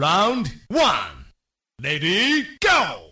[0.00, 1.26] Round one,
[1.82, 3.10] lady, go.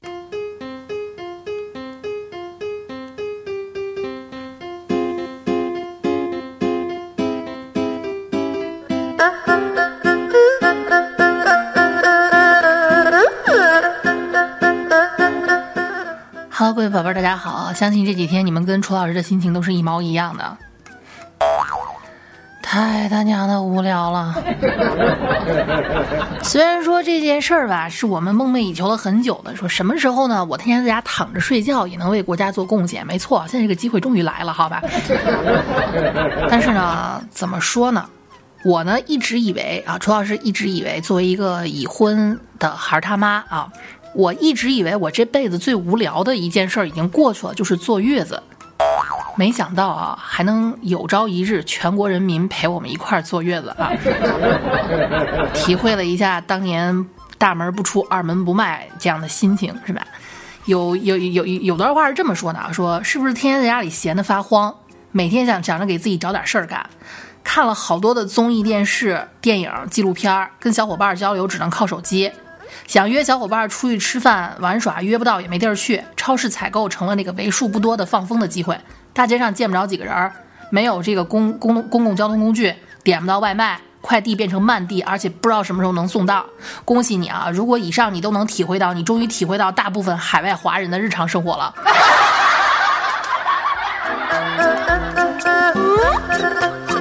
[16.48, 17.72] 好，各位宝贝儿，大家好！
[17.72, 20.56] 相信这几天你们跟楚老师的心情都是一毛一样的，
[22.76, 24.34] 太他娘的无聊了。
[26.44, 30.44] 虽然说这件事儿吧，是我们梦寐以求了很久的，说什么时候呢？
[30.44, 33.06] 我天天在家躺着睡觉也能为国家做贡献。
[33.06, 34.82] 没错，现在这个机会终于来了，好吧？
[36.50, 38.04] 但是呢，怎么说呢？
[38.62, 43.72] 我呢一直以为啊，楚老师一直以为，作为一个已婚的孩儿他妈啊。
[44.14, 48.42] 我一直以为我这辈子最无聊的一件事已经过去了，就是坐月子。
[49.36, 53.92] 没想到啊，还能有朝一日全国人民陪我们一块儿坐月子啊！
[55.52, 60.02] 体会了一下当年大门不出二门不迈这样的心情，是吧？
[60.64, 64.74] 有有有有段话是这么说的啊，说是不是天天在家里闲得发慌，
[65.12, 66.88] 每天想想着给自己找点事儿干，
[67.44, 72.32] 看了好多的综艺、电视、电影、纪录片，跟小伙伴交流只能靠手机。
[72.86, 76.02] 想约小伙伴出去吃饭玩耍，约不到也没地儿去。
[76.16, 78.76] 超市采购成了那个为数不多的放风的机会。
[79.16, 80.30] 大街上见不着几个人儿，
[80.68, 86.44] 没有这个公公公共交通工具，点不到外卖，快递变成慢递，而且不知道什么时候能送到。
[86.84, 87.48] 恭喜你啊！
[87.50, 91.74] 如果以上你都能体会到，你终于体会到大部分海外华人的日常生活了。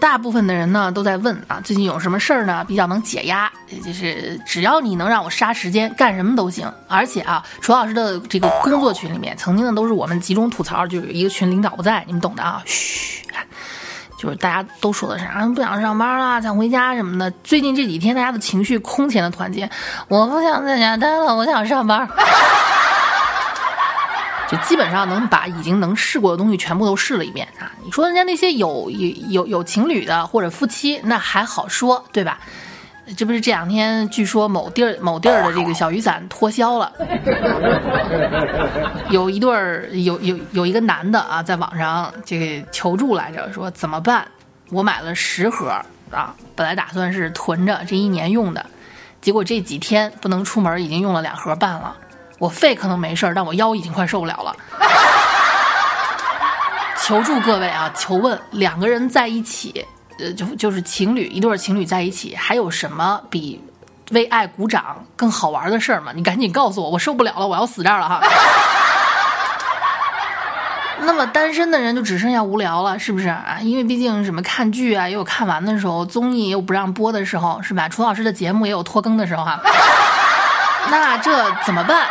[0.00, 2.64] 大部分的人呢都在问啊，最近有什么事儿呢？
[2.64, 3.50] 比较能解压，
[3.84, 6.70] 就是只要你能让我杀时间，干什么都行。
[6.88, 12.62] 而且啊，楚老师的这个工作群里面，曾经的都是我们集中吐槽，就有一个群领导不在，你们懂的啊。
[12.64, 13.24] 嘘，
[14.18, 17.30] 就是大家都说的是啊，不想上班了，想回家什么的。
[17.44, 19.68] 最近这几天，大家的情绪空前的团结，
[20.08, 22.08] 我不想在家待了，我想上班。
[24.50, 27.70] 就基本上能把已经能试过的东西全部都试了一遍啊！
[27.84, 32.38] 你说人家那些有有有有情侣的或者夫妻，那还好说，对吧？
[33.16, 36.92] 这不是这两天据说某地儿某地儿的这个小雨伞脱销了，
[39.08, 44.26] 有一对儿有有有一个男的啊，在网上这个求助来着，说怎么办？
[44.70, 45.70] 我买了十盒
[46.10, 48.64] 啊，本来打算是囤着这一年用的，
[49.22, 51.96] 结果这几天不能出门，已经用了两盒半了。
[52.38, 54.54] 我肺可能没事儿，但我腰已经快受不了了。
[57.02, 57.90] 求助各位啊！
[57.96, 59.84] 求问两个人在一起，
[60.18, 63.64] 呃，就就是情侣一对情侣在一起，还有什么比
[64.10, 66.12] 为爱鼓掌更好玩的事儿吗？
[66.14, 68.20] 你赶紧告诉我，我受不了了，我要死这儿了哈！
[71.00, 73.56] 那么单身的人就只剩下无聊了，是不是啊？
[73.62, 77.88] 因为毕竟什么看剧啊，也有看完的时候，综艺也有不让播的时候，是吧？
[77.88, 79.58] 楚老师的节目也有拖更的时候哈。
[80.90, 82.06] 那这怎么办？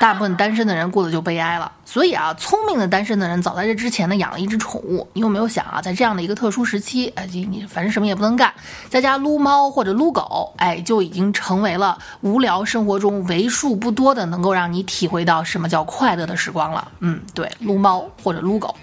[0.00, 5.06] 大部分单身的人过得就悲哀了，所以啊，聪明的单身的人早在这之前呢养了一只宠物。
[5.12, 8.52] 你有没有想啊，在这样的一个特殊时期，哎，你反正什么也不能干，
[8.88, 16.88] 在家撸猫或者撸狗，哎，就已经成为了无聊生活中为数不多的能够让你体会到什么叫快乐的时光了。
[17.00, 18.74] 嗯，对，撸猫或者撸狗。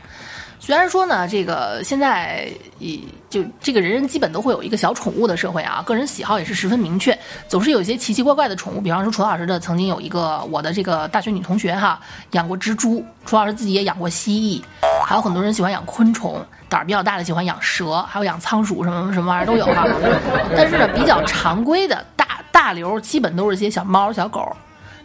[0.66, 2.50] 虽然说呢，这个现在
[2.80, 7.16] 以就这个人人基本都会有一个小宠物的社会啊，个人喜好也是十分明确，
[7.48, 8.82] 总是有一些奇奇怪怪的宠物。
[8.82, 12.00] 比方说楚老师的曾经有一个我的这个大学女同学哈，
[12.32, 14.60] 养过蜘蛛，楚老师自己也养过蜥蜴，
[15.06, 19.86] 还有很多人喜欢养昆虫，胆儿比较大的喜欢养蛇，还有养仓鼠什么什么玩意儿都有哈。
[20.58, 24.52] 但是呢，比较常规的大大流基本都是些小猫小狗。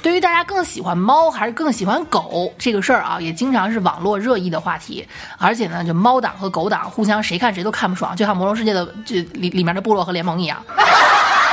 [0.02, 5.06] 对于大家更喜欢猫还是更喜欢狗这个事儿啊，也经常是网络热议的话题。
[5.38, 10.62] 而且呢，就猫党和狗党互相谁看谁都看不爽，就像魔兽世界的这里里面的部落和联盟一样，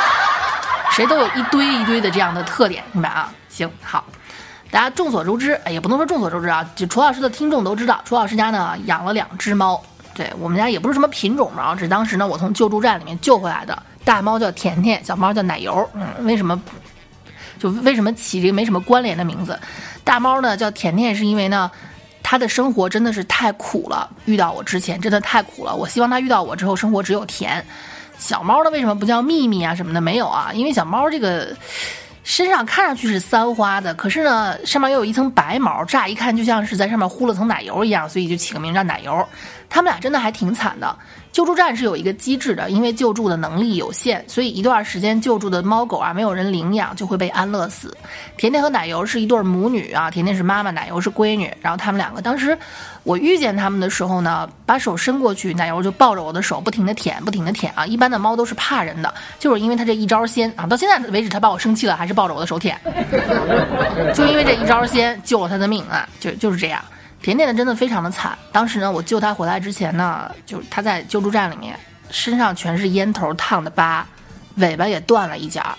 [0.91, 3.31] 谁都有一堆一堆的这样的特点，明白啊？
[3.50, 4.03] 行好，
[4.72, 9.84] 大家众所周知，哎，也不能说众所周知啊，就楚老师的听众都知道，楚老师家呢养了两只猫，
[10.14, 13.78] 对我们家也不是什么品种猫，只是当时呢我从救助站里面救回来的。
[14.05, 15.90] 大猫叫甜甜，小猫叫奶油。
[15.94, 16.58] 嗯，为什么？
[17.59, 19.59] 就为什么起这个没什么关联的名字？
[20.04, 21.70] 大猫呢叫甜甜，是因为呢，
[22.24, 24.09] 它的生活真的是太苦了。
[24.26, 25.76] 遇到我之前真的太苦了。
[25.76, 27.66] 我希望它遇到我之后生活只有甜。
[28.18, 30.02] 小猫呢为什么不叫秘密啊什么的？
[30.02, 31.56] 没有啊，因为小猫这个
[32.24, 39.28] 身上看上去是三花的，可是呢上面又有一层白毛，乍一看就像是在上面糊了层奶油一样，所以就起个名叫奶油。
[39.70, 40.98] 他们俩真的还挺惨的。
[41.37, 47.95] 救助站是有一个机制的，因为救助的能力有限，所以一段时间救助的猫狗啊没有人领养，就会被安乐死。
[48.37, 51.53] 甜甜和奶油是一对母女啊，甜甜是妈妈，奶油是闺女。
[51.61, 52.57] 然后他们两个当时
[53.03, 57.85] 我遇见他们的时候呢，把手伸过去，奶油就抱着我的手不停的舔，不停的舔啊。
[57.85, 62.75] 一般的猫都是怕人的，就是因为它这一招鲜啊，到现在为止它把我生气了，还是抱着我的手舔，
[64.11, 66.84] 就因为这一招鲜救了他的命啊，就就是这样。
[67.22, 71.78] 甜甜的真的非常的惨，当时呢，我救他回来之前呢，就他在救助站里面，
[72.09, 74.08] 身上全是烟头烫的疤，
[74.55, 75.75] 尾巴也断了一截儿。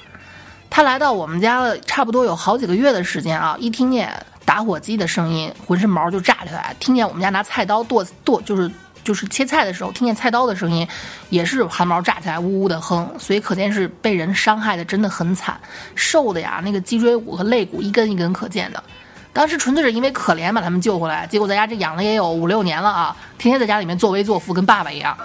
[0.68, 4.12] 他来到我们家了，差不多有好几个月的时间啊，一听见
[4.44, 8.70] 打火机的声音，浑身毛就炸起来；听见我们家拿菜刀剁剁，就是
[9.02, 10.86] 就是切菜的时候，听见菜刀的声音，
[11.30, 13.10] 也是汗毛炸起来，呜呜的哼。
[13.18, 15.58] 所以可见是被人伤害的，真的很惨，
[15.94, 18.82] 瘦的呀，那个脊椎骨和肋骨一根一根可见的。
[19.32, 25.16] 当时纯粹是因为可怜把他们救回来，结果在家这养了也有五六年了啊，天天在家里面作威作福，跟爸爸一样。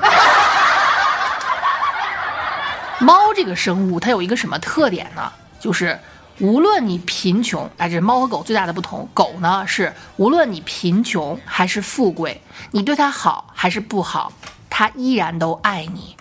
[2.99, 5.31] 猫这个生物它有一个什么特点呢？
[5.59, 5.99] 就是
[6.39, 9.07] 无论你贫穷，哎，这是猫和狗最大的不同。
[9.13, 12.41] 狗呢是无论你贫穷还是富贵，
[12.71, 14.31] 你对它好还是不好，
[14.69, 16.15] 它依然都爱你。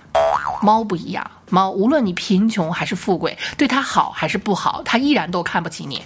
[0.60, 6.02] 猫不一样，猫无论你贫穷还是富贵，对它好还是不好，它依然都看不起你。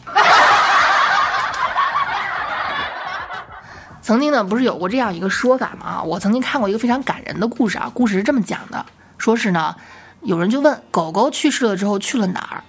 [4.06, 6.00] 曾经呢，不是有过这样一个说法吗？
[6.00, 7.90] 我曾经看过一个非常感人的故事啊。
[7.92, 8.86] 故事是这么讲的：
[9.18, 9.74] 说是呢，
[10.22, 12.62] 有人就问狗狗去世了之后去了哪儿？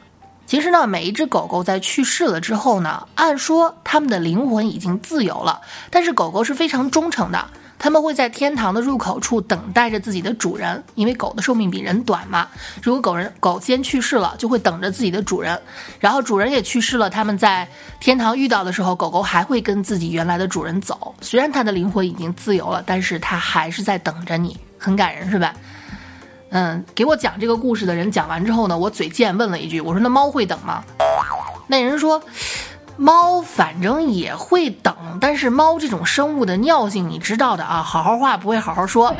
[0.48, 5.62] 其实呢，每一只狗狗在去世了之后呢，按说它们的灵魂已经自由了，
[5.92, 7.46] 但是狗狗是非常忠诚的。
[7.80, 12.48] 他们会在天堂的入口处等待着自己的主人，因为狗的寿命比人短嘛。
[12.82, 15.62] 如果狗人狗先去世了，就会等着自己的主人，
[16.00, 17.68] 然后主人也去世了，他们在
[18.00, 21.14] 天堂遇到的时候，狗狗还会跟自己原来的主人走。
[21.22, 25.54] 虽然它的灵魂已经自由了，但是它还是在等着你，很感人是吧？
[26.50, 30.84] 嗯，给我讲这个故事的人讲完之后呢，我嘴贱问了一句，我说那猫会等吗？
[31.68, 32.22] 那人说。
[32.98, 39.14] 猫反正也会等，但是猫这种生物的尿性你知道的啊，好好话不会好好说，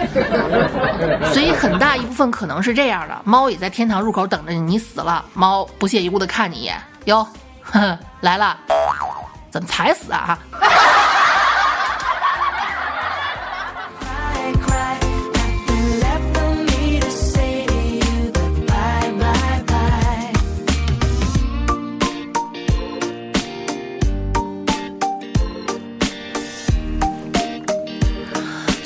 [1.32, 6.76] 所以很大一部分可能是这样的：猫也在天堂入口等着你，你死了，猫不屑一顾的看你一眼，
[7.06, 7.26] 哟，
[8.22, 8.58] 来了，
[9.52, 10.38] 怎么才死啊？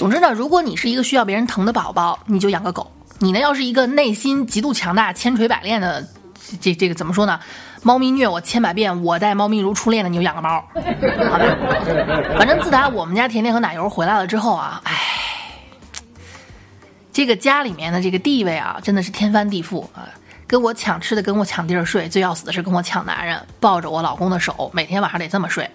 [0.02, 2.92] 总之呢，如果你是一个需要别人疼的宝宝，你就养个狗。
[3.20, 6.04] 你呢，要是一个内心极度强大、千锤百炼的，
[6.60, 7.40] 这这个怎么说呢？
[7.84, 10.60] 猫咪虐我千百遍，我待猫咪如初恋的，你就养个猫，
[11.30, 11.46] 好吧？
[12.36, 14.98] 反正自打我们家甜甜和奶油回来了之后啊，哎，
[17.14, 20.10] 这个家里面的这个地位啊，真的是天翻地覆啊！
[20.48, 25.70] 跟我抢吃的，跟我抢地儿睡，最要死的是跟我抢男人，抱着我老公的手，每天晚上得这么睡。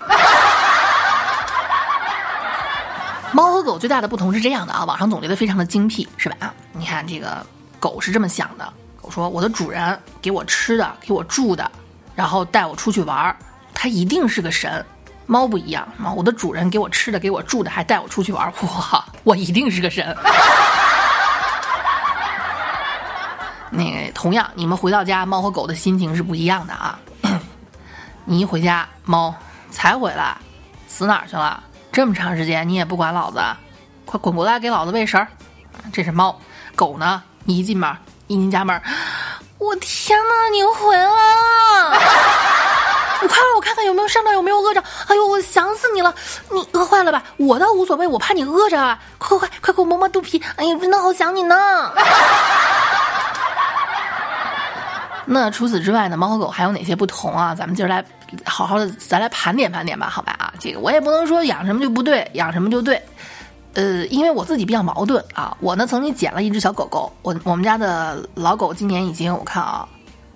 [3.37, 6.37] 猫和狗最大的不同是这样的啊，网上总结的非常的精辟，是吧？
[6.41, 7.45] 啊，你看这个
[7.79, 11.71] 狗是这么想的，狗说我的主人给我吃的，给我住的，
[12.15, 13.37] 然后带我出去玩儿，
[13.75, 14.83] 他一定是个神。
[15.27, 20.17] 猫不一样，猫我的主人给我吃的，给我住的，还带我出去玩儿，哇，我一定是个神。
[23.69, 26.99] 那个同样，你们回到家，猫和狗的心情是不一样的啊。
[28.25, 29.35] 你一回家，猫
[29.71, 30.35] 才回来，
[30.89, 31.63] 死哪儿去了？
[31.97, 33.43] 这么长时间你也不管老子，
[34.05, 35.27] 快滚过来给老子喂食儿。
[35.95, 36.39] 这是猫，
[36.75, 37.23] 狗呢？
[37.45, 37.91] 你一进门，
[38.27, 38.79] 一进家门，
[39.57, 41.93] 我天哪，你回来了！
[43.23, 44.85] 你快让我看看有没有上面有没有饿着。
[45.09, 46.15] 哎呦，我想死你了！
[46.51, 47.23] 你饿坏了吧？
[47.39, 48.99] 我倒无所谓，我怕你饿着啊。
[49.17, 50.39] 快快快，快给我摸摸肚皮！
[50.57, 51.57] 哎呀，真的好想你呢。
[55.25, 56.17] 那除此之外呢？
[56.19, 57.55] 猫和狗还有哪些不同啊？
[57.55, 58.05] 咱们今儿来
[58.45, 60.37] 好好的，咱来盘点盘点吧，好吧？
[60.39, 63.01] 啊，这个我也不能说养什么就不对，养什么就对。
[63.75, 65.57] 呃，因为我自己比较矛盾啊。
[65.61, 69.87] 我呢曾经捡了一只小狗狗，我我们家的老狗今年已经我看啊，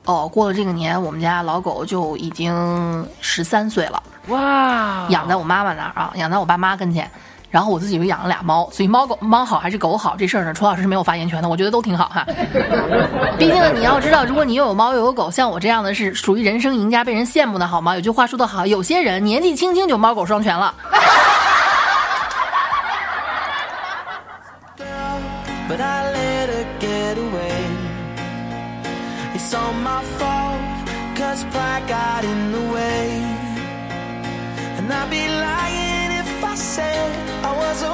[0.05, 4.03] 哦，过了这个年，我们家老狗就已经十三岁了。
[4.29, 5.07] 哇！
[5.09, 7.11] 养在我妈妈那儿啊，养在我爸妈跟前。
[7.51, 11.49] 然后我自己又养了俩猫，所以猫狗猫好还是狗好这事儿呢，楚老师是没有发言权的。
[11.49, 12.25] 我觉得都挺好哈。
[13.37, 17.97] 毕竟，你要知道，如果你又有猫又有狗，像我这样的是属于人生赢家，被人羡慕的好吗？
[17.97, 20.75] 有句话说得好，有些人年纪轻轻就猫狗双全了。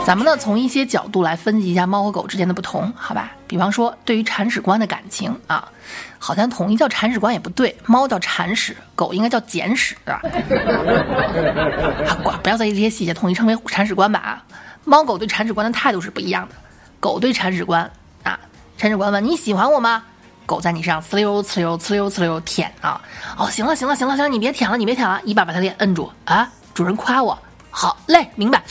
[0.06, 3.32] 咱们呢，从一些角度来分析一下猫和狗之间的不同，好吧？
[3.48, 5.68] 比方说，对于铲屎官的感情啊，
[6.16, 10.22] 好像统一叫铲屎官也不对，猫叫铲屎，狗应该叫捡屎啊。
[12.06, 14.44] 啊，管不要在意这些细节，统一称为铲屎官吧啊。
[14.84, 16.54] 猫狗对铲屎官的态度是不一样的，
[17.00, 17.90] 狗对铲屎官
[18.22, 18.38] 啊，
[18.78, 20.04] 铲屎官问你喜欢我吗？
[20.46, 23.00] 狗在你身上呲溜呲溜呲溜呲溜舔啊，
[23.36, 27.36] 哦，行了行了行了行了，你别舔了你别舔了，一把把它脸摁住啊，主人夸我，
[27.72, 28.62] 好嘞，明白。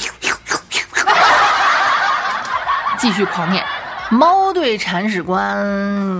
[3.05, 3.63] 继续狂念，
[4.09, 5.63] 猫对铲屎官，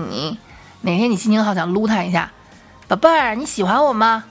[0.08, 0.38] 你
[0.82, 2.30] 哪天你心情好想撸它一下，
[2.86, 4.22] 宝贝儿你喜欢我吗？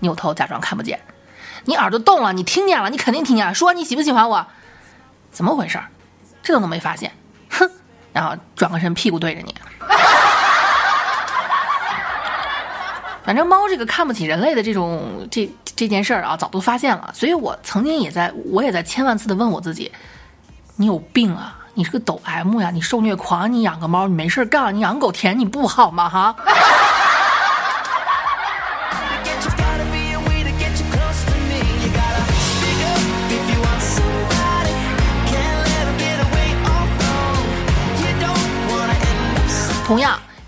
[0.00, 0.98] 扭头假装看不见，
[1.64, 4.44] 你耳朵动了，你听见了，你肯定听见了，说你喜不喜欢我？
[5.30, 5.78] 怎么回事？
[6.42, 7.12] 这都能没发现？
[7.50, 7.70] 哼！
[8.12, 9.54] 然后转个身，屁股对着你。
[13.22, 19.92] 反正猫这个看不起人类的这种这这件事儿啊，早都发现了，所以我曾经也在我也在千万次的问我自己。
[20.80, 21.58] 你有病啊！
[21.74, 22.70] 你是个抖 M 呀！
[22.70, 23.52] 你受虐狂！
[23.52, 26.08] 你养个猫，你没事干，你养狗舔你不好吗？
[26.08, 26.34] 哈！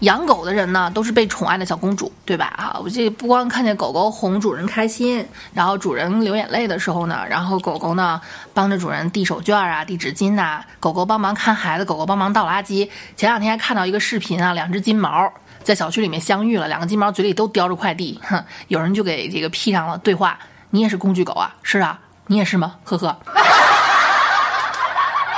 [0.02, 2.52] 养狗的人呢，都是被宠爱的小公主，对吧？
[2.56, 8.20] 啊，我这不光看见狗狗哄主人开心，然后主人流眼泪的时候呢，然后狗狗呢
[8.52, 12.88] 帮着主人递手绢啊、递纸巾呐，狗狗帮忙看孩子，狗狗帮忙倒垃圾。
[13.16, 15.32] 前两天还看到一个视频啊，两只金毛
[15.62, 20.36] 在小区里面相遇了，两个金毛嘴里都叼着快递，哼，有人就给这个 P 上了对话
[20.70, 21.54] ：“你也是工具狗啊？
[21.62, 22.74] 是啊，你也是吗？
[22.82, 23.16] 呵呵。”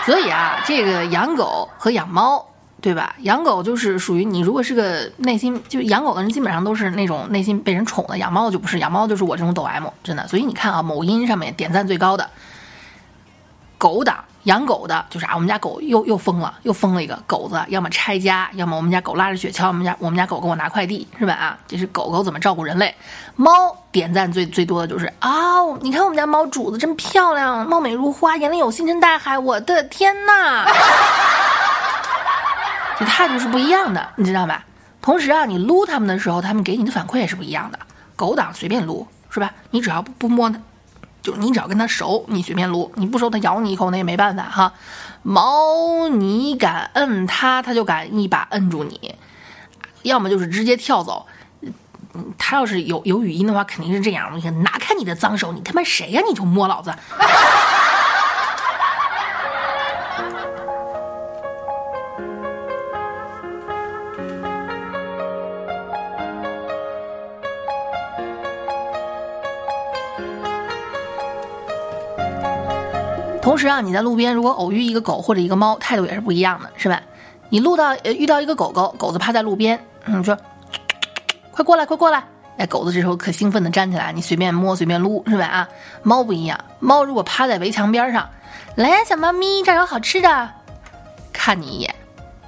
[0.06, 2.47] 所以啊，这个养狗和养猫。
[2.85, 3.14] 对吧？
[3.21, 8.19] 养狗就是属于你，如果是个内心就养狗的人，基本上都是那种内心被人宠的。
[8.19, 10.29] 养猫就不是，养猫就是我这种抖 M，真的。
[10.29, 12.29] 所以你看啊，某音上面点赞最高的
[13.79, 21.33] 狗党养狗的，就是啊，我们家狗又又疯了，又疯了一个狗子，要么拆家，要么我们家狗拉着雪橇，我们家我们家狗给我拿快递，是吧？
[21.33, 22.95] 啊，这是狗狗怎么照顾人类。
[23.35, 23.50] 猫
[23.91, 25.33] 点赞最最多的就是啊，
[25.81, 30.67] 你看我们家猫主子真漂亮，貌美如花，眼里有星辰大海，我的天呐！
[32.98, 34.64] 这态度是不一样的，你知道吧？
[35.02, 37.78] 同时啊，你撸他们的时候，他们给你的反馈也是不一样的。
[38.16, 39.52] 狗党随便撸是吧？
[39.70, 40.58] 你只要不摸它，
[41.20, 44.72] 就你只要跟它熟，你随便撸，你不熟它咬你一口那也没办法哈。
[45.22, 49.14] 猫你敢摁它，它就敢一把摁住你，
[50.02, 51.26] 要么就是直接跳走。
[52.38, 54.30] 它要是有有语音的话，肯定是这样。
[54.36, 56.22] 你看，拿开你的脏手，你他妈谁呀？
[56.28, 56.94] 你就摸老子。
[73.44, 76.98] 同时啊，你在路边如果偶遇一个狗或者一个猫，态度也是不一样的，是吧？
[77.50, 80.34] 你路到呃遇到一个狗狗，狗子趴在路边，嗯，说
[81.50, 82.24] 快过来，快过来！
[82.56, 85.44] 哎，狗子这时候可兴奋的站起来，你随便摸随便撸，是吧？
[85.44, 85.68] 啊，
[86.02, 88.26] 猫不一样，猫如果趴在围墙边上，
[88.76, 90.48] 来呀，小猫咪，这儿有好吃的，
[91.30, 91.94] 看你一眼，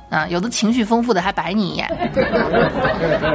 [0.09, 1.87] 啊，有的情绪丰富的还白你一眼，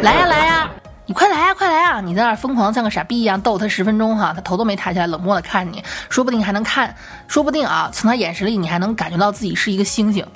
[0.01, 0.71] 来 呀来呀。
[1.07, 1.99] 你快来啊，快来啊！
[1.99, 6.95] 你在那儿疯狂像个傻逼一样逗他十分钟哈，他头都没抬起来，冷漠的看你，说不定还能看，
[7.27, 10.25] 说不定啊，从他眼神里你还能感觉到自己是一个星星。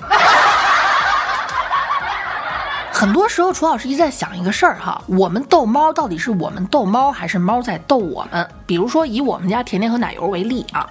[2.92, 8.46] 很多时候，楚老师一直在想一个事儿哈，我们逗猫到底是我们逗猫，还是猫在逗我们？
[8.66, 10.88] 比如说以我们家甜甜和奶油为例啊。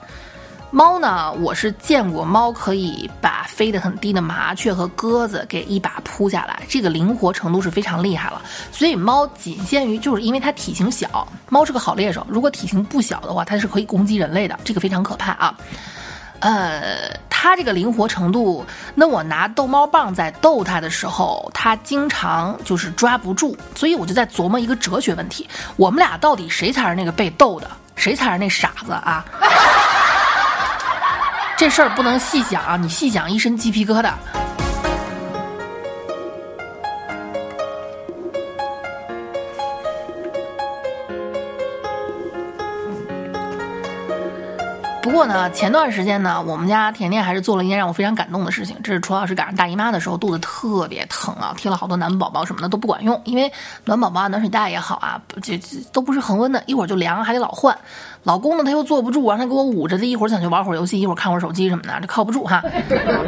[0.76, 1.32] 猫呢？
[1.40, 8.42] 我是见过猫可以把飞得很低的麻雀和鸽子给一把扑下来，这个灵活程度是非常厉害了。
[8.74, 12.28] 所以猫仅限于就是因为它体型小，猫是个好猎手。
[12.30, 15.58] 如果体型不小的话，它是可以攻击人类的，这个非常可怕啊。
[16.42, 23.58] 呃，它这个灵活程度，那我拿逗猫棒在逗它的时候，它经常就是抓不住。
[23.76, 29.24] 所以我就在琢磨一个哲学问题：我们俩到底谁才是那个被逗的，谁才是那傻子啊？
[31.58, 32.76] 这事儿不能细想啊！
[32.76, 34.12] 你细想，一身鸡皮疙瘩。
[45.16, 48.76] 过呢，前段时间呢，我们家甜甜还是做了一件让我非常感动的事情。
[48.84, 53.50] 这是楚老师赶上大姨妈的时候，肚子特别疼啊，贴了好多暖宝宝什么的都不管用，因为
[53.86, 57.78] 暖宝宝啊、暖水袋也好啊，这这都不是恒温的，一会儿就凉，还得老换。
[58.24, 62.62] 老公呢，他又坐不住，让他给我捂着，他一会儿想去玩会儿游戏，一会儿看会儿手机什么的，这靠不住哈。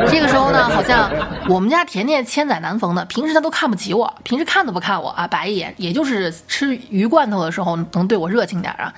[0.08, 1.10] 这个时候呢，好像
[1.48, 8.94] 我们家甜甜千载难逢的，平时他都看不起我，平时看都不看我啊，白一眼，也就是吃鱼罐头的时候能对我热情点啊。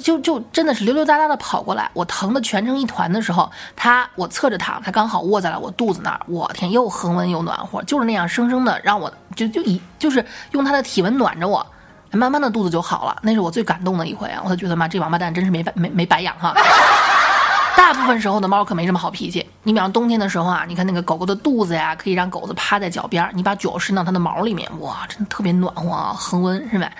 [0.00, 11.64] 就就真的是溜溜达达的跑过来，我疼的蜷成一团的时候，它我侧着躺，它刚好卧在了我肚子那儿，我天，又恒温又暖和，就是那样生生的让我就就一就是用它的体温暖着我，
[12.10, 14.42] 慢慢的肚子就好了，那是我最感动的一回啊！
[14.44, 16.54] 我就觉得妈，这王八蛋真是没白没没白养哈。
[17.76, 19.44] 大部分时候的猫可没这么好脾气。
[19.62, 26.90] 你比方冬天的时候啊，你看那个狗狗的肚子呀，可以让狗子趴在脚边儿，你把脚伸到它的毛里面，哇，真的特别暖和啊，恒温是吧？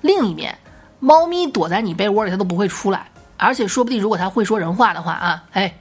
[0.00, 0.56] 另一面，
[1.04, 5.74] 猫咪躲在你被窝里，它都不会出来，而且说不定如果它会说人话的话啊，哎，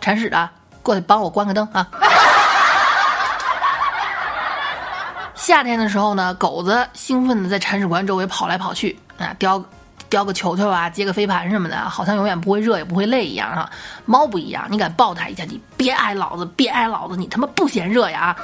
[0.00, 0.50] 铲屎的，
[0.82, 1.86] 过来帮我关个灯啊。
[5.36, 9.64] 夏天的时候呢，狗子兴奋的在铲屎官周围跑来跑去啊，叼。
[10.10, 13.68] 叼个球球啊，接个飞盘什么的，好像永远不会热也不会累一样啊。
[14.06, 18.36] 猫不一样，你敢抱它一下，你别挨老子，别挨老子，你他妈不嫌热呀啊！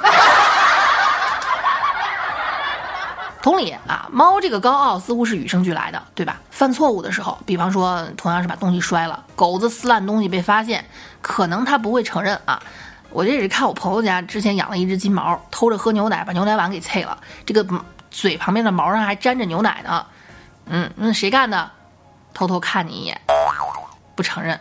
[3.45, 6.41] 同理啊，猫这个高傲似乎是与生俱来的，对吧？
[6.49, 10.83] 犯错误的时候，比方说同样是把东西摔了，狗子撕烂东西被发现，
[11.21, 12.59] 可能它不会承认啊。
[13.11, 17.63] 我这也是看我朋友家之前养了一只金毛，偷着喝牛奶把牛奶碗给碎了，这个
[18.09, 20.03] 嘴旁边的毛上还沾着牛奶呢。
[20.65, 21.69] 嗯，那谁干的？
[22.33, 23.21] 偷偷看你一眼，
[24.15, 24.59] 不承认。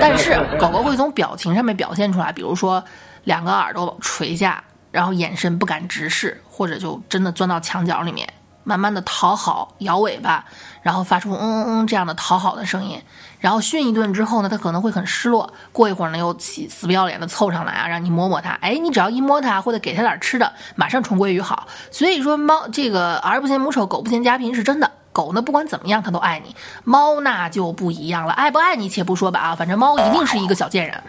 [0.00, 2.84] 但是狗狗会从表情上面表现出来，比如说
[3.24, 8.32] 两个耳朵垂下，然后眼神不敢直视，或者就真的钻到墙角里面。
[8.64, 10.44] 慢慢的讨好，摇尾巴，
[10.82, 13.02] 然后发出嗯嗯嗯这样的讨好的声音，
[13.40, 15.52] 然后训一顿之后呢，它可能会很失落。
[15.72, 18.50] 过一会儿呢，又起死不要脸的凑上来啊，让你摸摸它。
[18.60, 21.66] 哎，你只要一摸它，或者给它点吃的，马上重归于好。
[21.90, 24.88] 所以说，猫这个儿不嫌母丑，狗不嫌家贫是真的。
[25.12, 26.56] 狗呢，不管怎么样，它都爱你。
[26.84, 31.02] 猫那就不一样了，爱不爱你且不说吧啊，反正猫一定是一个小贱人。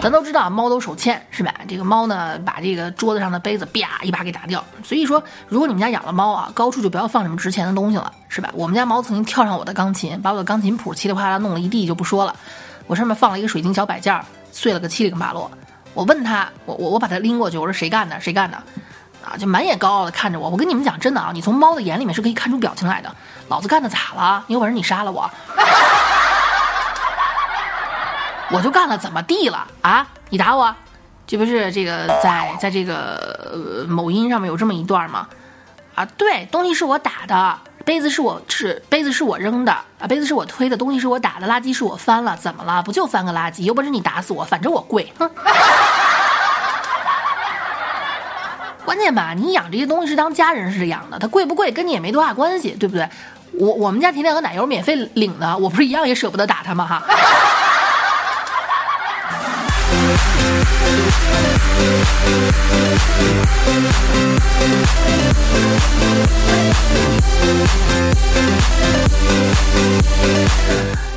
[0.00, 1.54] 咱都知道，猫都手欠是吧？
[1.68, 4.64] 这个猫呢，把这个桌子上的杯子啪一把给打掉。
[4.82, 8.50] 所以说，如果你们家养了猫啊，高处就不要放什么值钱的东西了，是吧？
[8.54, 12.34] 我们家猫曾经跳上我的钢琴，把我的钢琴谱噼里啪啦弄了一地，就不说了。
[12.86, 14.18] 我上面放了一个水晶小摆件，
[14.50, 15.50] 碎了个七零八落。
[15.94, 18.18] 我问他，我我我把它拎过去，我说谁干的？
[18.18, 18.56] 谁干的？
[19.24, 20.48] 啊，就满眼高傲的看着我。
[20.48, 23.14] 我跟你们讲，真的啊，你从猫的眼里面是可以看出表情来的。
[23.48, 24.44] 老子干的咋了？
[24.46, 25.30] 你有本事你杀了我，
[28.50, 30.06] 我就干了，怎么地了啊？
[30.30, 30.74] 你打我？
[31.26, 35.26] 这不是这个在在这个某音上面有这么一段吗？
[35.94, 42.82] 啊，对，东西是我打的，杯子是我是杯子是我扔的啊，杯子是我推的，东西是我打的，垃圾是我翻了，怎么了？
[42.82, 43.62] 不就翻个垃圾？
[43.62, 45.30] 有本事你打死我，反正我贵，哼。
[48.84, 53.08] 关键吧，你养这些东西是当家人似的养的，它贵不贵跟你也没多大关系，对不对？
[53.58, 56.86] 我我们家甜甜和奶油免费领的，我不是一样也舍不得打它吗？
[56.86, 57.02] 哈。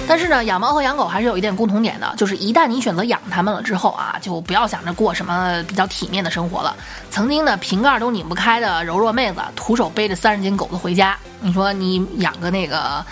[0.08, 6.74] 但是呢，养猫和养狗还是有一点共同点的，就是一旦你选择养它们了之后啊，就不要想着过什么比较体面的生活了。
[7.12, 13.04] 曾经呢，瓶盖都拧不开的柔弱妹子，徒手背着三十斤狗子回家，你说你养个那个，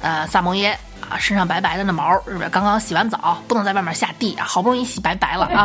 [0.00, 0.76] 呃，萨摩耶
[1.10, 2.48] 啊，身上白白的那毛，是不是？
[2.48, 5.64] 刚刚洗完澡，不能在外面下地啊，好不容易洗白白了啊。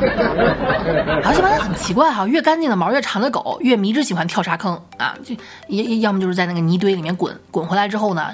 [1.24, 5.36] 而且发现很奇怪哈，越干净的毛越长的狗，越迷之喜欢跳沙坑啊，就
[5.68, 8.34] 要要么就是在那个泥堆里面滚，滚回来之后呢。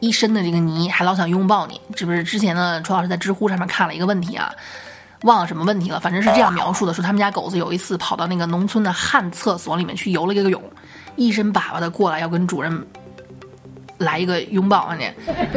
[0.00, 2.80] 一身的这个泥，还老想拥抱你，这不是之前呢？
[2.82, 4.48] 楚老师在知乎上面看了一个问题啊，
[5.22, 10.62] 忘了什么问题了，反正是这样描述的：说他们家狗子有一次跑到那个农村的旱厕所里面去游了一个泳，
[11.16, 12.86] 一身粑粑的过来要跟主人
[13.98, 15.10] 来一个拥抱啊，你，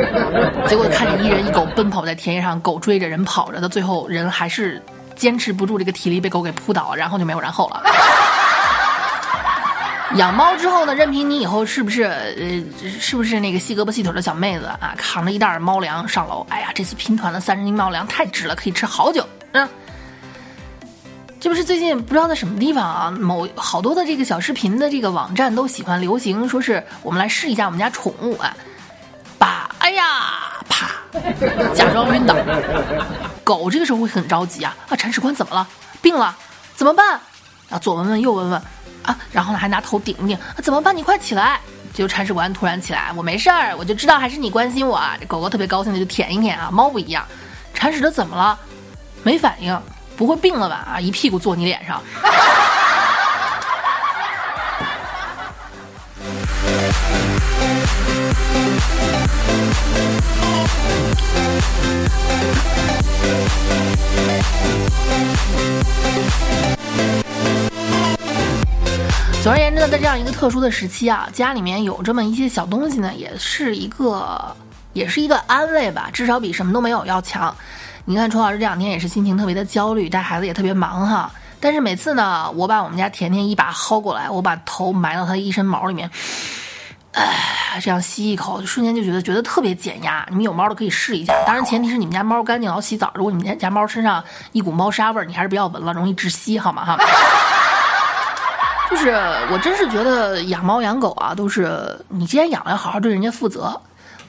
[0.67, 4.82] 结果看见一人一狗奔跑在田野上，狗追着人跑着，到最后人还是
[5.15, 7.84] 坚持不住这个体力，被狗给扑倒，然后就没有然后了。
[10.15, 12.62] 养猫之后呢，任凭你以后是不是呃，
[12.99, 16.45] 是不是那个细胳膊细腿的小妹子啊，扛着一袋猫粮上楼。
[16.49, 19.25] 哎呀，这次拼团的三十斤猫粮太值了，可以吃好久。
[19.54, 19.69] 嗯，
[21.41, 28.56] 这不是最近不知道在什么地方啊，某好多的这个小视频的这个网站都喜欢流行，说是我们来试一下我们家宠物啊，
[29.39, 30.04] 把哎呀
[30.69, 30.91] 啪，
[31.73, 32.36] 假装晕倒。
[33.43, 35.67] 狗这个时候会很着急啊啊，铲屎官怎么了？
[35.99, 36.38] 病了？
[36.75, 37.19] 怎么办？
[37.71, 38.62] 啊，左闻闻右闻闻。
[39.01, 40.95] 啊，然后呢，还拿头顶顶啊，怎么办？
[40.95, 41.60] 你快起来！
[41.91, 45.17] 就铲屎官突然起来，我没事儿，我就知道还是你关心我啊。
[45.19, 47.25] 这狗狗特别高兴的就舔一舔啊，猫不一样，
[47.73, 48.60] 铲屎的怎么了？
[49.23, 49.75] 没反应，
[50.21, 50.88] 不会病了吧？
[50.88, 51.99] 啊，一屁股坐你脸上。
[69.41, 74.55] 总而言之呢，在这样一个特殊的时期啊，家里面有这么一些小东西呢，也是一个，
[74.93, 77.55] 也是一个安慰吧，至少比什么都没有要强。
[78.05, 81.31] 你看，楚老师这两天也是心情特别的焦虑，带孩子也特别忙哈。
[81.59, 86.09] 但是每次呢，我把我们家甜甜一把薅过来，我把头埋到它一身毛里面，
[87.13, 90.25] 哎，这样吸一口，瞬间就觉得觉得特别减压。
[90.29, 93.11] 你们有猫的可以试一下，当然前提是你们家猫干净，老洗澡。
[93.13, 96.83] 如果你们家猫身上一股猫砂味儿，你还是不要闻了，容易窒息，好吗？
[96.83, 96.97] 哈。
[98.89, 99.11] 就是
[99.51, 103.79] 我真是觉得养猫养狗啊，都是你既然养了，要好好对人家负责。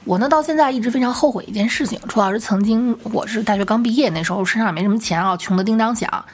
[0.05, 1.97] 我呢，到现在一直非常后悔一件事情。
[2.09, 6.25] 楚老师曾经，我是大学刚毕业那时候，身上也没什么钱啊，穷的叮当响。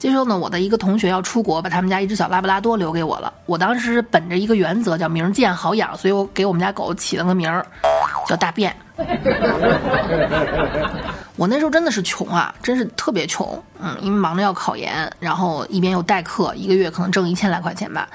[0.00, 3.32] 这时候呢，我的一个同学要出国，把他们家一只小拉布拉多留给我了。
[3.46, 7.64] 我当时本着一个原则，叫名贱好养，所以我给我们家狗起了个名儿，
[8.26, 8.74] 叫大便。
[11.36, 13.62] 我那时候真的是穷啊，真是特别穷。
[13.80, 18.08] 嗯，因为忙着要考研，然后一边又代课，一个月可能挣一千来块钱吧。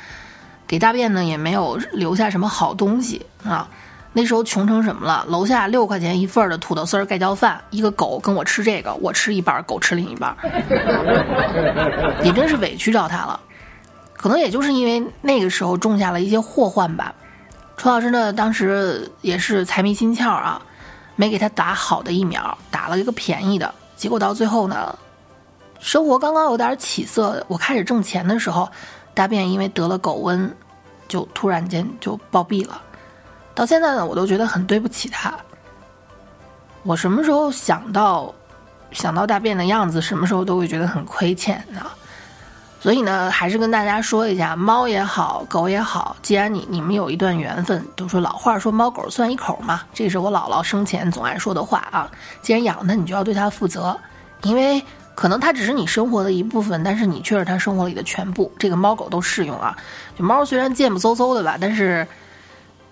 [0.67, 3.67] 给大便呢也没有留下什么好东西啊。
[4.11, 5.23] 那时候穷成什么了？
[5.27, 10.35] 楼下六块钱一份的土豆丝儿盖浇饭，一个狗跟我吃这个，我吃一半，狗吃另一半，
[12.23, 13.39] 也真是委屈着它了。
[14.17, 17.13] 可能也就是因为那个时候种下了一些祸患吧。
[17.77, 20.61] 楚老师呢，当时也是财迷心窍啊，
[21.15, 24.97] 没给他打好的疫苗，打了一个便宜的，结果到最后呢，
[25.79, 28.67] 生活刚刚有点起色，我开始挣钱的时候，
[29.13, 30.49] 大便因为得了狗瘟，
[31.07, 32.81] 就突然间就暴毙了。
[33.59, 35.33] 到现在呢，我都觉得很对不起他。
[36.83, 38.33] 我什么时候想到，
[38.93, 41.81] 想到大便的样子，什么时候都会觉得很亏欠呢？
[42.79, 52.09] 所以呢，还是跟大家说一下，猫也好，狗也好，既然你你们有一段缘分，都说老话说猫狗算一口嘛，这是我姥姥生前总爱说的话啊。
[52.41, 53.99] 既然养它，你就要对它负责，
[54.43, 54.81] 因为
[55.15, 58.49] 可能它只是你生活的一部分，但是你却是它生活里的全部。
[58.57, 59.75] 这个猫狗都适用啊。
[60.17, 62.07] 就猫虽然贱不嗖嗖的吧，但是。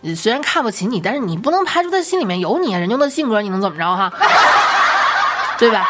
[0.01, 4.11] 你虽然看不起你，但是你不能排除他心里面有你，人家的性格你能怎么着哈？
[5.57, 5.87] 对吧？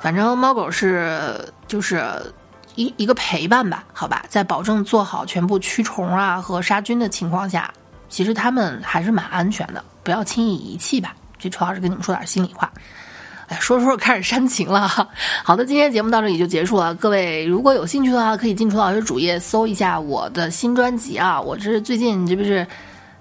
[0.00, 2.04] 反正猫狗是就是
[2.74, 7.72] 一一个陪伴吧，好吧，在保证做好全部驱虫啊和杀菌的情况下，
[8.08, 11.14] 其实他们还是蛮安全的，不要轻易遗弃吧。
[11.38, 12.70] 这主要是跟你们说点心里话。
[13.60, 14.88] 说说开始煽情了，
[15.44, 16.94] 好的，今天节目到这里就结束了。
[16.94, 21.40] 各位如果有兴趣的话，可以进楚老师主页搜一下我的新专辑啊。
[21.40, 22.66] 我这最近这不是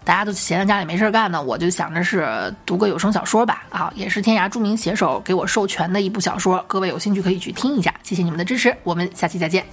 [0.04, 6.64] 大家都闲在家里没事干呢，我就想着是读个有声小说吧啊，也是天涯著名写手给我授权的一部小说。
[6.68, 9.66] 各位有兴趣可以去听一下，谢谢你们的支持，我们下期再见。